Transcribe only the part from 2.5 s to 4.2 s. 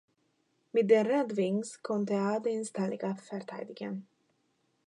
Stanley Cup verteidigen.